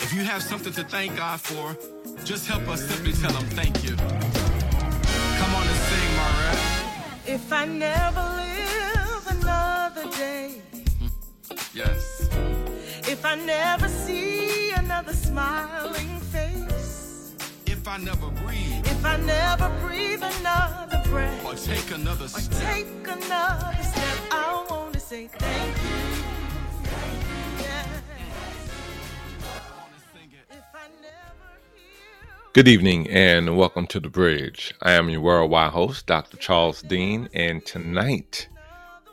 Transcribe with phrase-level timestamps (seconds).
[0.00, 1.76] If you have something to thank God for,
[2.24, 3.96] just help us simply tell Him thank you.
[3.96, 7.34] Come on and sing, Maria.
[7.36, 10.62] If I never live another day,
[11.74, 12.28] Yes.
[13.08, 17.34] if I never see another smiling face,
[17.66, 22.74] If I never breathe if I never breathe another breath, or take another or step,
[22.74, 26.05] take another step, I want to say thank you.
[32.56, 34.72] Good evening and welcome to The Bridge.
[34.80, 36.38] I am your worldwide host, Dr.
[36.38, 38.48] Charles Dean, and tonight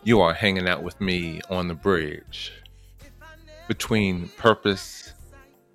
[0.02, 2.54] you are hanging out with me on The Bridge
[3.68, 5.14] between purpose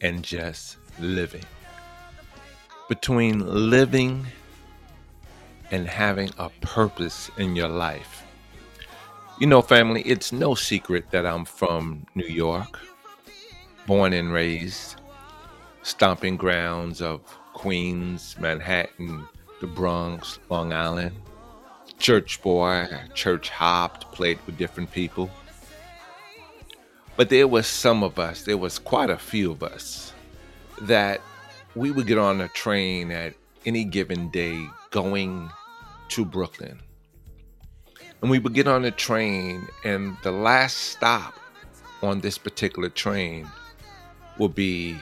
[0.01, 1.45] and just living.
[2.89, 4.27] Between living
[5.71, 8.25] and having a purpose in your life.
[9.39, 12.81] You know, family, it's no secret that I'm from New York,
[13.87, 14.97] born and raised
[15.89, 17.21] stomping grounds of
[17.55, 19.27] Queens, Manhattan,
[19.61, 21.17] the Bronx, Long Island.
[21.99, 25.31] Church boy, church hopped, played with different people.
[27.17, 30.13] But there was some of us, there was quite a few of us,
[30.83, 31.21] that
[31.75, 33.35] we would get on a train at
[33.67, 35.51] any given day going
[36.11, 36.79] to Brooklyn.
[38.21, 41.35] And we would get on a train, and the last stop
[42.03, 43.49] on this particular train
[44.39, 44.97] will be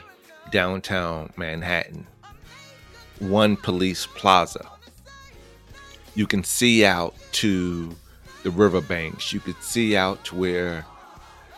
[0.51, 2.07] downtown Manhattan,
[3.19, 4.69] One Police Plaza.
[6.15, 7.95] You can see out to
[8.43, 9.33] the riverbanks.
[9.33, 10.85] You could see out to where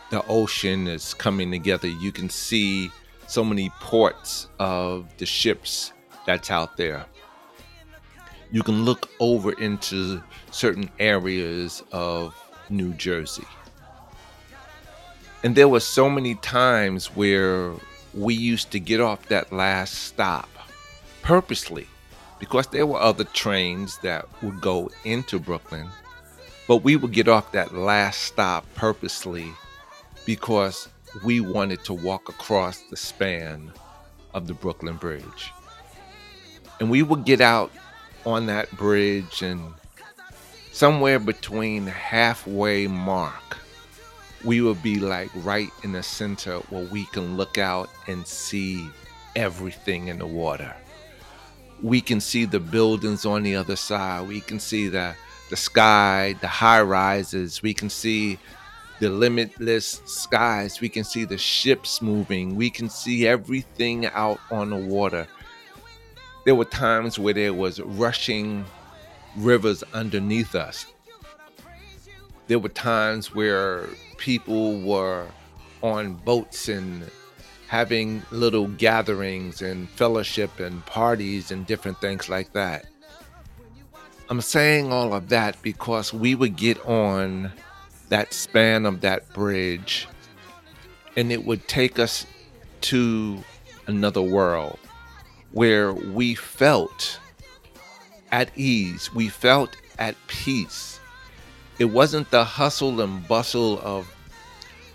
[0.10, 1.88] the ocean is coming together.
[1.88, 2.92] You can see
[3.28, 5.94] so many ports of the ships
[6.26, 7.06] that's out there.
[8.52, 12.36] You can look over into certain areas of
[12.70, 13.46] New Jersey.
[15.44, 17.74] And there were so many times where
[18.14, 20.50] we used to get off that last stop
[21.22, 21.88] purposely
[22.40, 25.88] because there were other trains that would go into Brooklyn,
[26.68, 29.52] but we would get off that last stop purposely
[30.26, 30.88] because
[31.24, 33.72] we wanted to walk across the span
[34.34, 35.52] of the Brooklyn Bridge.
[36.80, 37.72] And we would get out
[38.26, 39.74] on that bridge and
[40.72, 43.58] somewhere between halfway mark
[44.44, 48.90] we would be like right in the center where we can look out and see
[49.36, 50.76] everything in the water.
[51.82, 54.28] We can see the buildings on the other side.
[54.28, 55.16] We can see the
[55.50, 57.62] the sky, the high rises.
[57.64, 58.38] We can see
[59.00, 60.80] the limitless skies.
[60.80, 62.56] We can see the ships moving.
[62.56, 65.28] We can see everything out on the water.
[66.46, 68.66] There were times where there was rushing
[69.38, 70.86] rivers underneath us.
[72.48, 73.88] There were times where
[74.20, 75.26] people were
[75.82, 77.10] on boats and
[77.68, 82.86] having little gatherings and fellowship and parties and different things like that.
[84.30, 87.52] I'm saying all of that because we would get on
[88.10, 90.08] that span of that bridge
[91.16, 92.26] and it would take us
[92.82, 93.44] to
[93.88, 94.80] another world
[95.52, 97.20] where we felt
[98.32, 100.99] at ease, we felt at peace
[101.80, 104.14] it wasn't the hustle and bustle of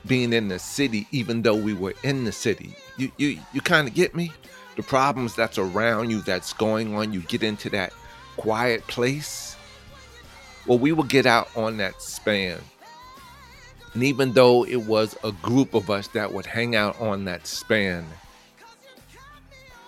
[0.06, 2.76] being in the city even though we were in the city.
[2.98, 4.32] You you you kind of get me?
[4.76, 7.92] The problems that's around you that's going on you get into that
[8.36, 9.56] quiet place?
[10.66, 12.58] Well we would get out on that span.
[13.94, 17.46] And even though it was a group of us that would hang out on that
[17.46, 18.04] span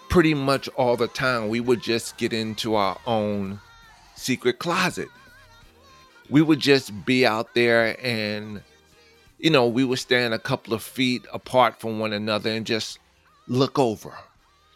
[0.08, 3.60] pretty much all the time we would just get into our own
[4.14, 5.08] secret closet
[6.28, 8.62] we would just be out there and
[9.38, 12.98] you know we would stand a couple of feet apart from one another and just
[13.46, 14.14] look over.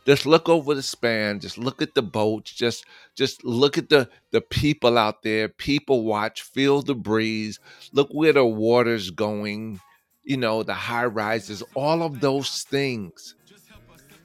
[0.06, 2.84] Just look over the span just look at the boats just
[3.15, 5.49] just look at the the people out there.
[5.49, 7.61] People watch feel the breeze
[7.93, 9.81] look where the water's going
[10.25, 13.35] you know the high rises all of those things.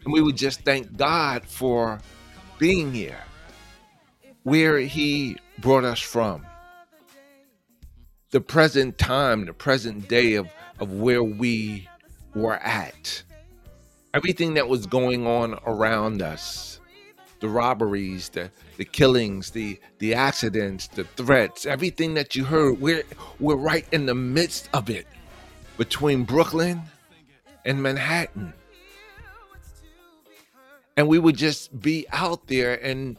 [0.03, 1.99] And we would just thank god for
[2.57, 3.21] being here
[4.43, 6.45] where he brought us from
[8.35, 10.49] the present time, the present day of,
[10.81, 11.87] of where we
[12.35, 13.23] were at.
[14.13, 16.81] Everything that was going on around us,
[17.39, 23.03] the robberies, the, the killings, the, the accidents, the threats, everything that you heard, we're,
[23.39, 25.07] we're right in the midst of it
[25.77, 26.81] between Brooklyn
[27.63, 28.53] and Manhattan.
[30.97, 33.15] And we would just be out there and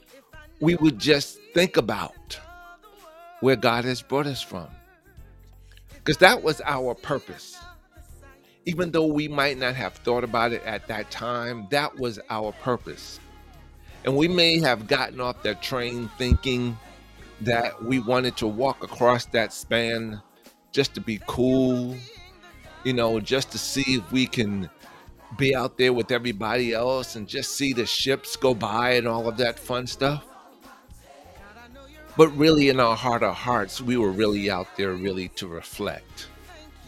[0.61, 2.39] we would just think about
[3.41, 4.69] where God has brought us from
[6.07, 7.59] because that was our purpose.
[8.67, 12.53] even though we might not have thought about it at that time, that was our
[12.53, 13.21] purpose.
[14.05, 16.79] And we may have gotten off that train thinking
[17.43, 20.23] that we wanted to walk across that span
[20.73, 21.97] just to be cool,
[22.85, 24.71] you know, just to see if we can
[25.39, 29.29] be out there with everybody else and just see the ships go by and all
[29.29, 30.25] of that fun stuff.
[32.17, 36.29] But really, in our heart of hearts, we were really out there really to reflect.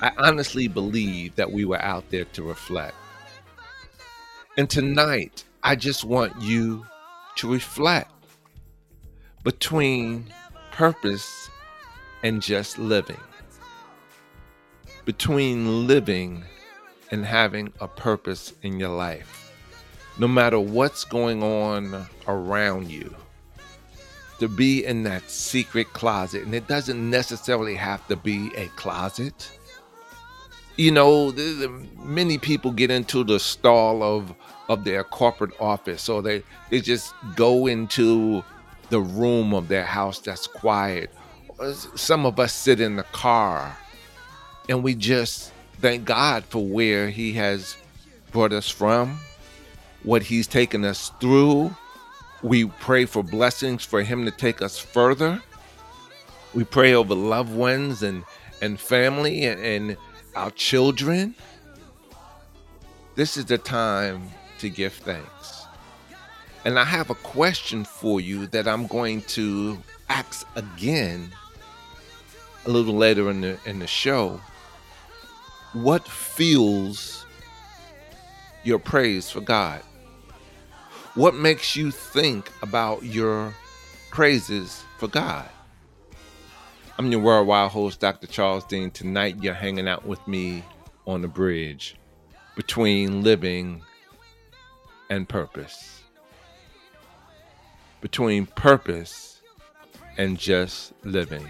[0.00, 2.94] I honestly believe that we were out there to reflect.
[4.56, 6.86] And tonight, I just want you
[7.36, 8.10] to reflect
[9.44, 10.32] between
[10.72, 11.50] purpose
[12.22, 13.20] and just living,
[15.04, 16.42] between living
[17.10, 19.52] and having a purpose in your life.
[20.19, 23.14] No matter what's going on around you,
[24.38, 29.50] to be in that secret closet, and it doesn't necessarily have to be a closet
[30.79, 31.32] you know,
[32.05, 34.32] many people get into the stall of
[34.69, 38.43] of their corporate office, or they they just go into
[38.88, 41.11] the room of their house that's quiet.
[41.96, 43.76] Some of us sit in the car,
[44.69, 47.76] and we just thank God for where He has
[48.31, 49.19] brought us from,
[50.05, 51.75] what He's taken us through.
[52.43, 55.43] We pray for blessings for Him to take us further.
[56.55, 58.25] We pray over loved ones and
[58.61, 59.96] and family and, and
[60.35, 61.35] our children,
[63.14, 64.23] this is the time
[64.58, 65.64] to give thanks.
[66.64, 71.31] And I have a question for you that I'm going to ask again
[72.67, 74.40] a little later in the in the show.
[75.73, 77.26] What fuels
[78.64, 79.82] your praise for God?
[81.19, 83.53] What makes you think about your
[84.09, 85.49] praises for God?
[86.97, 88.29] I'm your worldwide host, Dr.
[88.29, 88.93] Charles Dean.
[88.93, 90.62] Tonight, you're hanging out with me
[91.09, 91.97] on the bridge
[92.55, 93.82] between living
[95.11, 96.03] and purpose.
[98.00, 99.43] Between purpose
[100.19, 101.49] and just living.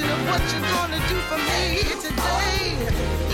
[0.00, 3.27] Of what you're gonna do for me today.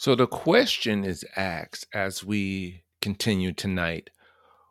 [0.00, 4.10] So the question is asked as we continue tonight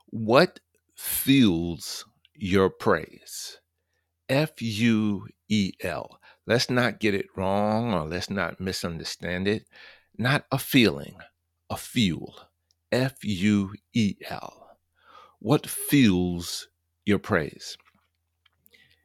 [0.05, 0.62] what
[0.96, 3.60] fuels your praise?
[4.29, 6.22] F U E L.
[6.46, 9.65] Let's not get it wrong or let's not misunderstand it.
[10.17, 11.17] Not a feeling,
[11.69, 12.34] a fuel.
[12.93, 14.77] F U E L.
[15.39, 16.69] What fuels
[17.05, 17.77] your praise?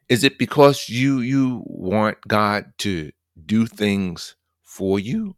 [0.08, 3.10] Is it because you you want God to
[3.44, 5.34] do things for you?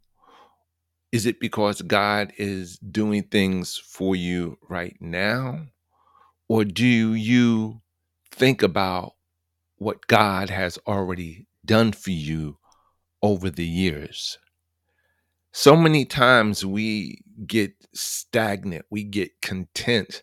[1.11, 5.67] Is it because God is doing things for you right now?
[6.47, 7.81] Or do you
[8.31, 9.13] think about
[9.77, 12.57] what God has already done for you
[13.21, 14.37] over the years?
[15.51, 20.21] So many times we get stagnant, we get content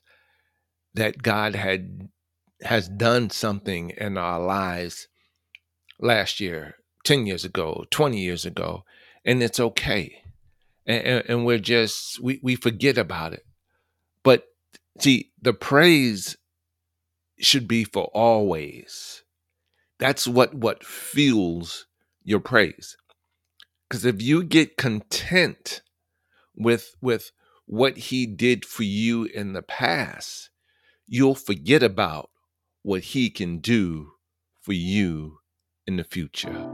[0.95, 2.09] that God had
[2.63, 5.09] has done something in our lives
[5.99, 8.85] last year, 10 years ago, 20 years ago,
[9.25, 10.22] and it's okay
[10.87, 13.45] and, and, and we're just we, we forget about it.
[14.23, 14.45] But
[14.99, 16.37] see the praise
[17.39, 19.23] should be for always.
[19.99, 21.87] That's what what fuels
[22.25, 22.97] your praise.
[23.89, 25.83] Because if you get content
[26.57, 27.33] with with
[27.67, 30.51] what he did for you in the past
[31.07, 32.31] you'll forget about
[32.83, 34.13] what he can do
[34.61, 35.39] for you
[35.87, 36.71] in the future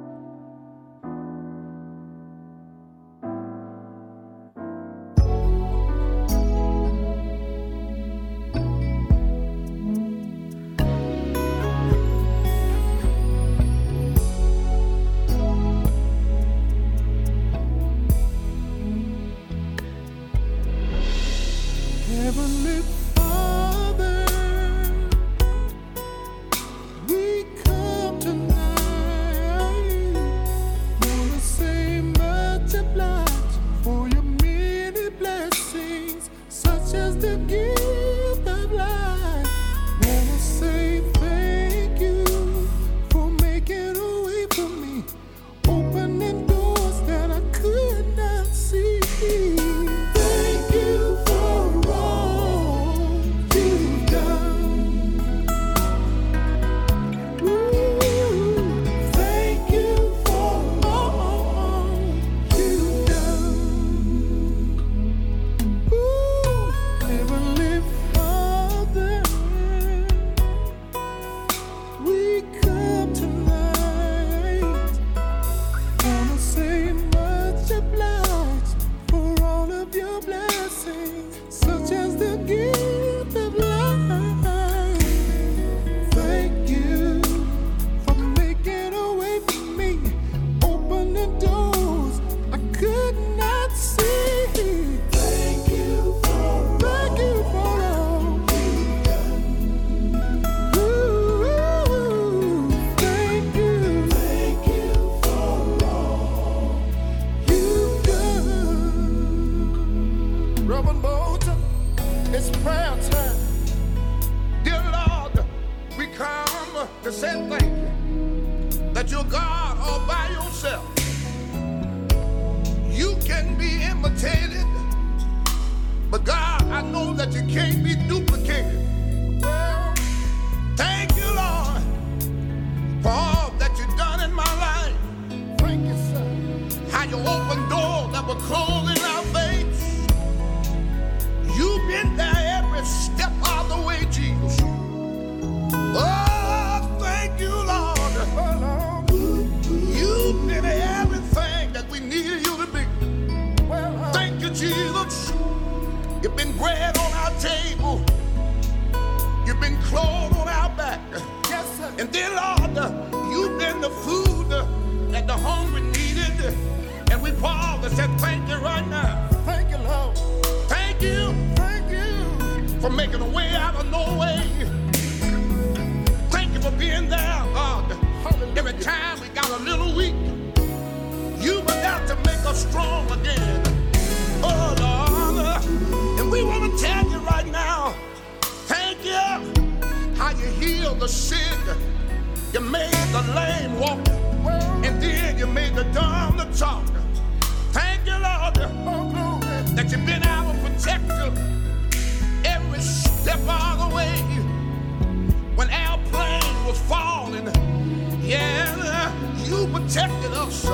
[209.88, 210.66] protected us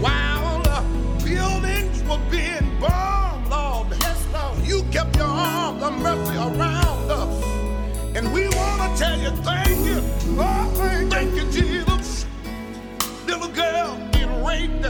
[0.00, 0.62] while
[1.22, 3.88] buildings were being bombed, Lord.
[4.00, 4.66] Yes, Lord.
[4.66, 7.44] You kept your arms of mercy around us.
[8.16, 10.02] And we want to tell you thank you.
[10.40, 12.24] Oh, thank, thank you, Jesus.
[13.26, 14.88] Little girl being raped,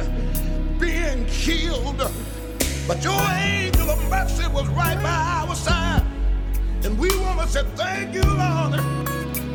[0.79, 1.99] being killed.
[2.87, 6.05] But your angel of mercy was right by our side.
[6.85, 8.81] And we want to say thank you, Lord.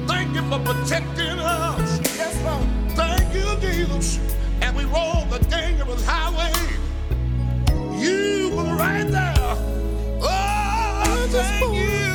[0.10, 2.18] Thank you for protecting us.
[2.18, 2.83] Yes, Lord.
[3.62, 4.20] Jesus.
[4.62, 6.54] And we rolled the dangerous highway.
[8.00, 9.36] You were right there.
[10.22, 12.13] Oh, thank you.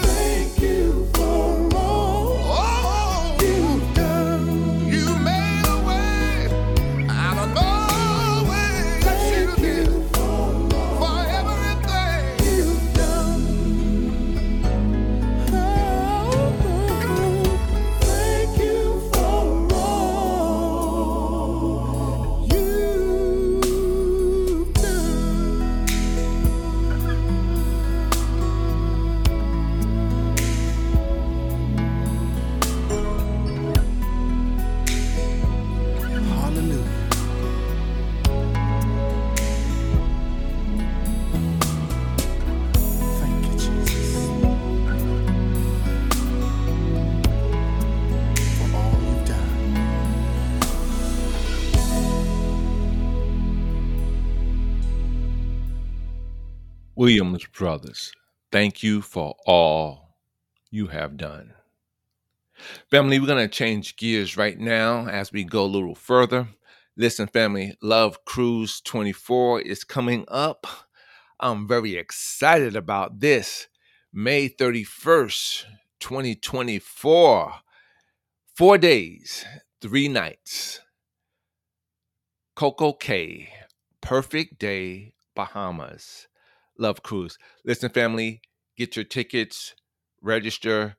[56.99, 58.11] Williams Brothers,
[58.51, 60.17] thank you for all
[60.69, 61.53] you have done.
[62.91, 66.49] Family, we're going to change gears right now as we go a little further.
[66.97, 70.67] Listen, family, Luv Cruise 24 is coming up.
[71.39, 73.69] I'm very excited about this.
[74.13, 75.67] May 31st,
[76.01, 77.53] 2024.
[78.57, 79.45] Four days,
[79.81, 80.81] three nights.
[82.57, 83.51] Coco Cay,
[84.01, 86.27] Perfect Day, Bahamas.
[86.79, 87.39] Luv Cruise.
[87.65, 88.41] Listen, family,
[88.77, 89.75] get your tickets,
[90.23, 90.97] register.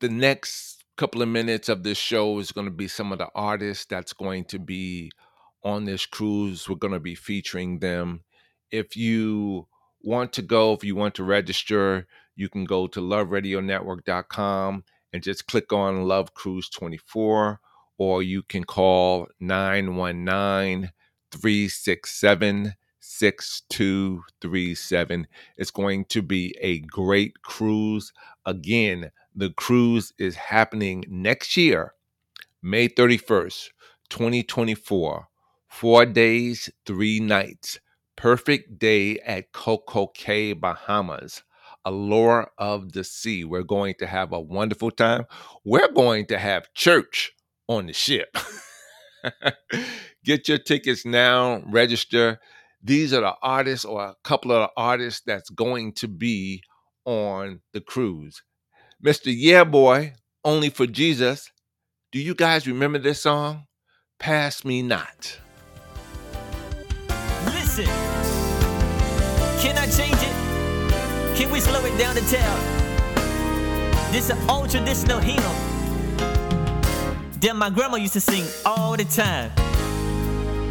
[0.00, 3.28] The next couple of minutes of this show is going to be some of the
[3.34, 5.10] artists that's going to be
[5.64, 6.68] on this cruise.
[6.68, 8.24] We're going to be featuring them.
[8.70, 9.68] If you
[10.02, 15.46] want to go, if you want to register, you can go to luvradionetwork.com and just
[15.46, 17.60] click on Luv Cruise 24,
[17.98, 20.90] or you can call 919
[21.30, 25.26] 367 6237.
[25.56, 28.12] It's going to be a great cruise.
[28.46, 31.94] Again, the cruise is happening next year,
[32.62, 33.70] May 31st,
[34.08, 35.28] 2024.
[35.68, 37.80] Four days, three nights.
[38.14, 41.42] Perfect day at Coco Cay, Bahamas.
[41.84, 43.44] Allure of the Sea.
[43.44, 45.24] We're going to have a wonderful time.
[45.64, 47.32] We're going to have church
[47.68, 48.36] on the ship.
[50.24, 52.38] Get your tickets now, register.
[52.82, 56.62] These are the artists or a couple of the artists that's going to be
[57.04, 58.42] on the cruise.
[59.04, 59.32] Mr.
[59.34, 60.14] Yeah Boy,
[60.44, 61.50] Only for Jesus.
[62.10, 63.66] Do you guys remember this song?
[64.18, 65.38] Pass Me Not.
[67.44, 67.86] Listen,
[69.60, 71.36] can I change it?
[71.36, 72.56] Can we slow it down to tell?
[74.10, 75.42] This is an old traditional hymn
[77.40, 79.50] that my grandma used to sing all the time.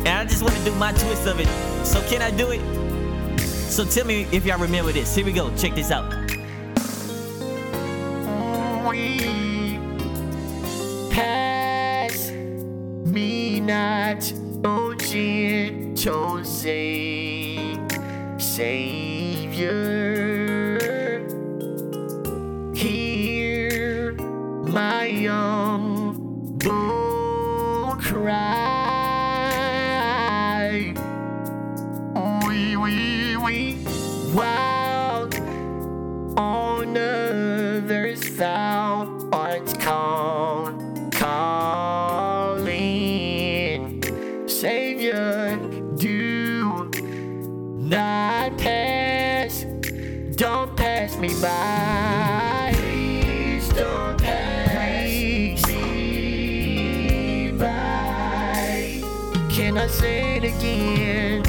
[0.06, 1.70] And I just want to do my twist of it.
[1.84, 2.62] So can I do it?
[3.39, 5.15] So tell me if y'all remember this.
[5.15, 5.56] Here we go.
[5.56, 6.12] Check this out.
[11.12, 18.00] pass me not, O gentle Savior.
[22.74, 26.78] Hear my humble
[28.00, 28.70] cry.
[34.34, 35.30] While
[36.38, 42.41] on others thou art called, calling.
[44.48, 45.58] Savior,
[45.98, 46.89] do
[47.78, 49.65] not pass,
[50.36, 52.72] don't pass me by.
[52.78, 59.02] Please don't pass me by.
[59.50, 61.44] Can I say it again?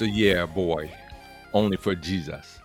[0.00, 0.08] Mr.
[0.10, 0.90] Yeah Boy,
[1.52, 2.58] only for Jesus.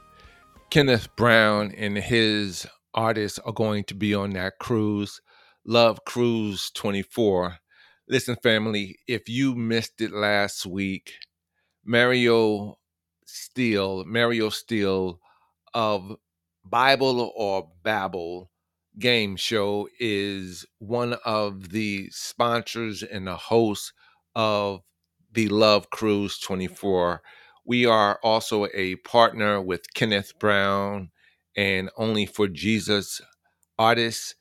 [0.70, 5.20] Kenneth Brown and his artists are going to be on that cruise,
[5.66, 7.58] Luv Cruise 24.
[8.08, 11.12] Listen, family, if you missed it last week,
[11.84, 12.78] Mario
[13.26, 15.20] Steel, Mario Steel
[15.74, 16.16] of
[16.64, 18.50] Bible or Babel
[18.98, 23.92] game show is one of the sponsors and the hosts
[24.36, 24.84] of
[25.36, 27.22] the Luv Cruise 24.
[27.66, 31.12] We are also a partner with Kenneth Brown
[31.58, 33.22] and Only for Jesus
[33.78, 34.36] artists.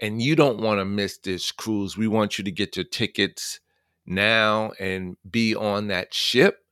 [0.00, 1.96] And you don't want to miss this cruise.
[1.96, 3.58] We want you to get your tickets
[4.06, 6.64] now and be on that ship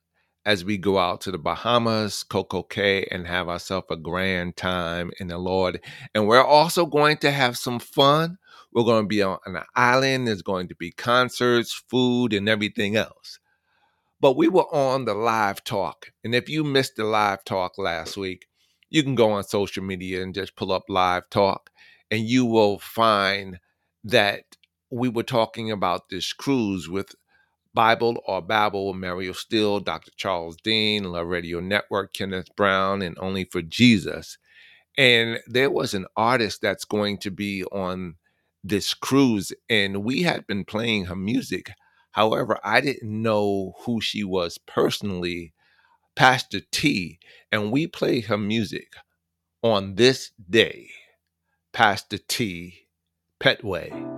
[0.45, 5.11] as we go out to the Bahamas, Coco Cay, and have ourselves a grand time
[5.19, 5.81] in the Lord.
[6.15, 8.39] And we're also going to have some fun.
[8.73, 10.29] We're going to be on an island.
[10.29, 13.41] There's going to be concerts, food, and everything else.
[14.21, 16.13] But we were on the live talk.
[16.25, 18.47] And if you missed the live talk last week,
[18.89, 21.71] you can go on social media and just pull up live talk,
[22.11, 23.59] and you will find
[24.05, 24.45] that
[24.91, 27.15] we were talking about this cruise with
[27.75, 30.13] Bible or Babel, Mario Steel, Dr.
[30.17, 34.39] Charles Dean, Luv Radio Network, Kenneth Brown, and Only for Jesus.
[34.97, 38.15] And there was an artist that's going to be on
[38.65, 41.71] this cruise, and we had been playing her music.
[42.17, 45.53] However, I didn't know who she was personally,
[46.15, 47.19] Pastor T,
[47.53, 48.95] and we played her music
[49.63, 50.89] on this day,
[51.75, 52.89] Pastor T,
[53.39, 54.16] Petway.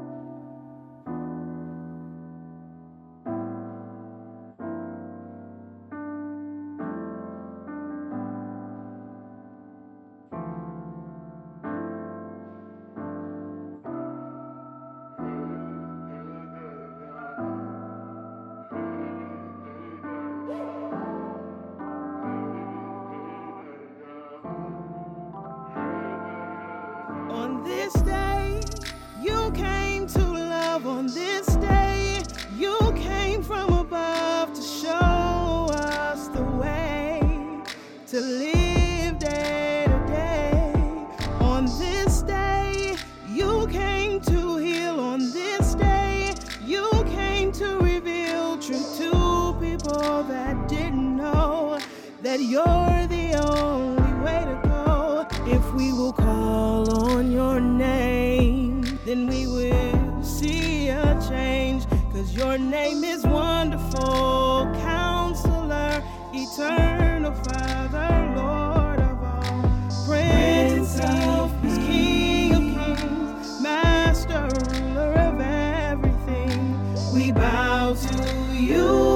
[62.38, 66.00] Your name is wonderful, counselor,
[66.32, 76.78] eternal Father, Lord of all, Prince of Peace, King of Kings, Master, ruler of everything.
[77.12, 79.07] We bow to you.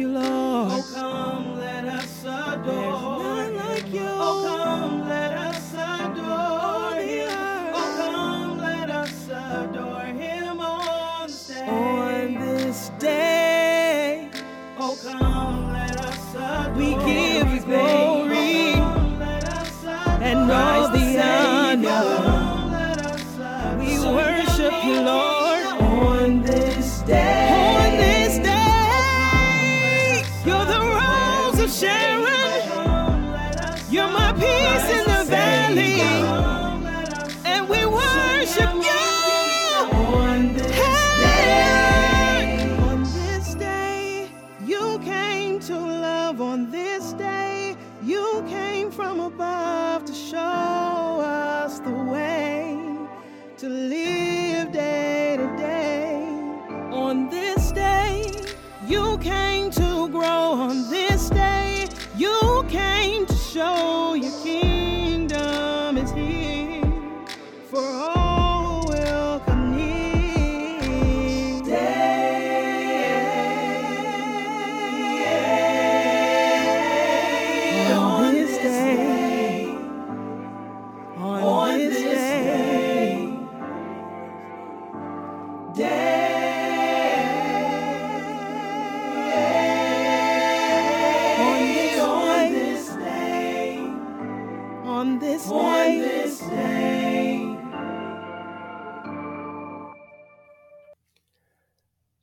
[0.00, 0.72] You, Lord.
[0.72, 2.64] Oh, come, let us adore.
[2.64, 4.00] There's none like you.
[4.02, 7.74] Oh, come, let us adore Him.
[7.74, 11.68] Oh, come, let us adore Him on the stage.
[11.68, 14.30] On this day.
[14.78, 16.74] Oh, come, let us adore.
[16.78, 19.18] We give you glory oh,
[20.22, 21.88] and all the honor.
[21.92, 27.49] Oh, we worship you, Lord, on this day.
[31.70, 32.09] Rose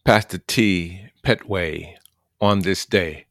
[0.07, 1.01] Pastor T.
[1.21, 1.95] Petway
[2.39, 3.25] on this day.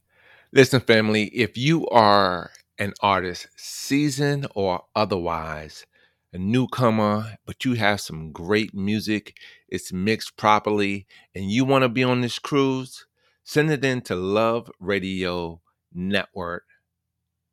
[0.53, 5.87] Listen, family, if you are an artist, seasoned or otherwise,
[6.31, 9.35] a newcomer, but you have some great music,
[9.67, 13.07] it's mixed properly, and you want to be on this cruise,
[13.43, 15.59] send it in to Luv Radio
[15.91, 16.65] Network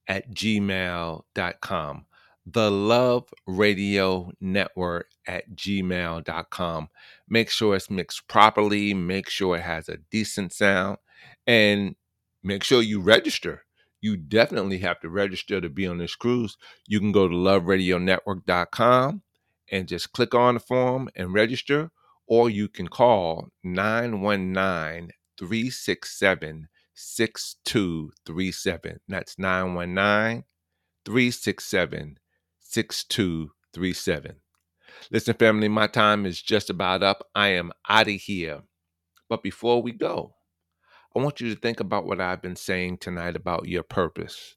[0.06, 2.04] at gmail.com.
[2.46, 6.88] The Luv Radio Network at gmail.com.
[7.26, 10.98] Make sure it's mixed properly, make sure it has a decent sound,
[11.46, 11.96] and
[12.42, 13.64] make sure you register.
[14.02, 16.58] You definitely have to register to be on this cruise.
[16.86, 19.22] You can go to luvradionetwork.com
[19.72, 21.92] and just click on the form and register,
[22.26, 29.00] or you can call 919 367 6237.
[29.08, 30.44] That's 919
[31.06, 32.18] 367
[32.74, 34.36] 6237.
[35.10, 37.28] Listen, family, my time is just about up.
[37.34, 38.62] I am out of here.
[39.28, 40.34] But before we go,
[41.14, 44.56] I want you to think about what I've been saying tonight about your purpose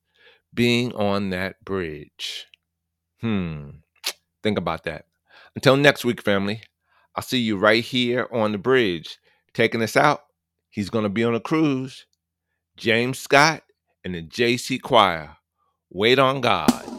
[0.52, 2.48] being on that bridge.
[3.22, 3.70] Hmm.
[4.42, 5.06] Think about that.
[5.56, 6.62] Until next week, family,
[7.16, 9.20] I'll see you right here on the bridge.
[9.54, 10.22] Taking us out,
[10.70, 12.08] he's going to be on a cruise.
[12.78, 13.64] James Scott
[14.04, 15.38] and the JC Choir.
[15.92, 16.97] Wait on God.